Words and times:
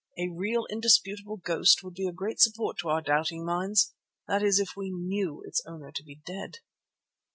A 0.17 0.29
real, 0.29 0.65
indisputable 0.71 1.37
ghost 1.37 1.83
would 1.83 1.93
be 1.93 2.07
a 2.07 2.11
great 2.11 2.39
support 2.39 2.79
to 2.79 2.89
our 2.89 3.03
doubting 3.03 3.45
minds, 3.45 3.93
that 4.27 4.41
is 4.41 4.57
if 4.59 4.75
we 4.75 4.89
knew 4.89 5.43
its 5.45 5.61
owner 5.67 5.91
to 5.91 6.03
be 6.03 6.19
dead. 6.25 6.57